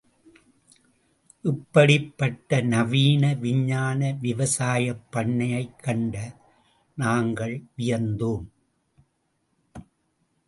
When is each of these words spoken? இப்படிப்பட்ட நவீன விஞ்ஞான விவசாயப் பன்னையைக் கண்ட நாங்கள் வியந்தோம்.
இப்படிப்பட்ட 1.41 2.61
நவீன 2.61 3.33
விஞ்ஞான 3.33 4.17
விவசாயப் 4.21 5.03
பன்னையைக் 5.11 5.79
கண்ட 5.79 6.15
நாங்கள் 6.95 7.63
வியந்தோம். 7.77 8.45